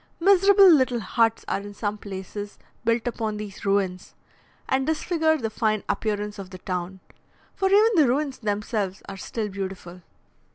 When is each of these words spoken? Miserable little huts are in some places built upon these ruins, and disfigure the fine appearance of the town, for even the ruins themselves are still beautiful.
Miserable 0.19 0.67
little 0.67 0.99
huts 0.99 1.45
are 1.47 1.59
in 1.61 1.75
some 1.75 1.95
places 1.99 2.57
built 2.83 3.05
upon 3.05 3.37
these 3.37 3.63
ruins, 3.65 4.15
and 4.67 4.87
disfigure 4.87 5.37
the 5.37 5.51
fine 5.51 5.83
appearance 5.87 6.39
of 6.39 6.49
the 6.49 6.57
town, 6.57 7.01
for 7.53 7.69
even 7.69 7.91
the 7.93 8.07
ruins 8.07 8.39
themselves 8.39 9.03
are 9.07 9.15
still 9.17 9.47
beautiful. 9.49 10.01